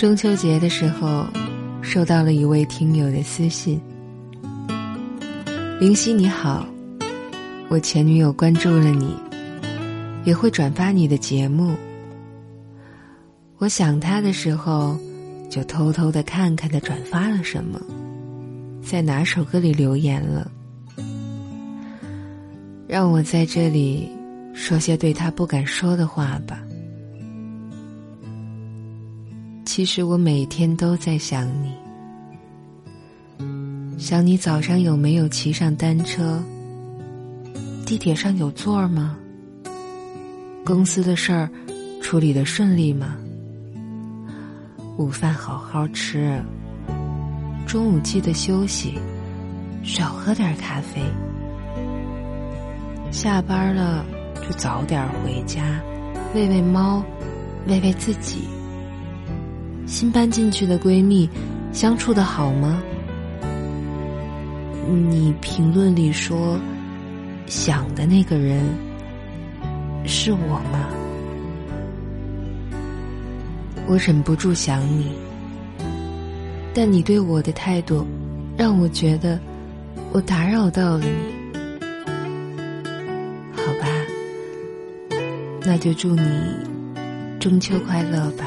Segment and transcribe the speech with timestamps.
[0.00, 1.26] 中秋节的时候，
[1.82, 3.78] 收到了一位听友的私信
[5.78, 6.66] ：“灵犀你好，
[7.68, 9.14] 我前女友关注了你，
[10.24, 11.76] 也会转发你的节目。
[13.58, 14.96] 我想他的时候，
[15.50, 17.78] 就偷偷的看看他转发了什么，
[18.82, 20.50] 在哪首歌里留言了。
[22.88, 24.10] 让我在这里
[24.54, 26.58] 说些对他不敢说的话吧。”
[29.80, 31.72] 其实我每天都在想你，
[33.98, 36.38] 想你早上有没有骑上单车，
[37.86, 39.16] 地铁上有座吗？
[40.66, 41.48] 公司的事儿
[42.02, 43.16] 处理的顺利吗？
[44.98, 46.38] 午饭好好吃，
[47.66, 48.98] 中午记得休息，
[49.82, 51.00] 少喝点咖啡。
[53.10, 54.04] 下班了
[54.46, 55.80] 就早点回家，
[56.34, 57.02] 喂喂猫，
[57.66, 58.40] 喂喂自己。
[59.90, 61.28] 新搬进去的闺蜜，
[61.72, 62.80] 相处的好吗？
[64.86, 66.56] 你评论里说
[67.46, 68.62] 想的那个人
[70.06, 70.88] 是我吗？
[73.88, 75.12] 我忍不住想你，
[76.72, 78.06] 但你对我的态度
[78.56, 79.40] 让我觉得
[80.12, 81.10] 我打扰到了你。
[83.56, 83.88] 好吧，
[85.62, 86.22] 那就祝你
[87.40, 88.46] 中秋快乐吧。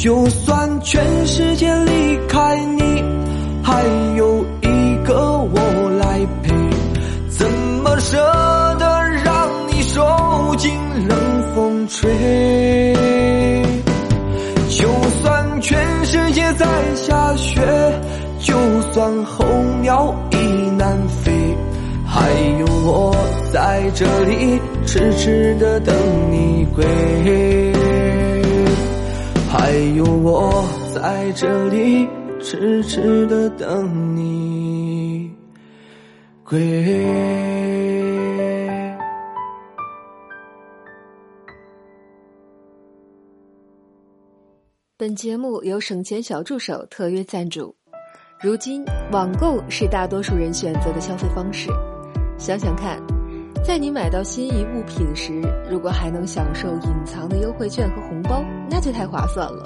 [0.00, 3.04] 就算全世界离开你，
[3.62, 3.84] 还
[4.16, 6.54] 有一个我来陪，
[7.28, 7.46] 怎
[7.84, 8.16] 么舍
[8.78, 8.86] 得
[9.22, 10.72] 让你受尽
[11.06, 11.18] 冷
[11.54, 12.94] 风吹？
[14.70, 14.88] 就
[15.20, 17.60] 算全世界在下雪，
[18.38, 18.54] 就
[18.92, 19.44] 算候
[19.82, 21.30] 鸟已南飞，
[22.06, 22.26] 还
[22.58, 23.14] 有我
[23.52, 25.94] 在这里痴痴的等
[26.30, 27.69] 你归。
[29.52, 32.08] 还有我在这里
[32.40, 35.28] 痴痴的等你
[36.44, 36.56] 归。
[44.96, 47.74] 本节目由省钱小助手特约赞助。
[48.40, 51.68] 如今，网购是大多数人选择的消费方式。
[52.38, 53.02] 想想看。
[53.62, 59.64] 在你买到心仪物品时，如果还能享受隐藏的优惠券和红包，那就太划算了。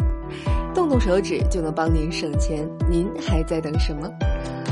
[0.74, 4.08] 动动手指就能帮您省钱，您还在等什么？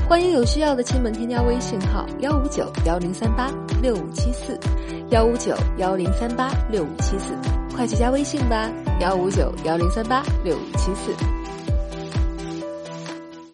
[0.08, 3.50] 欢迎有需要的亲们添加微信号幺五九幺零三八
[3.80, 4.58] 六五七四，
[5.10, 7.32] 幺五九幺零三八六五七四，
[7.74, 8.70] 快去加微信吧，
[9.00, 11.41] 幺五九幺零三八六五七四。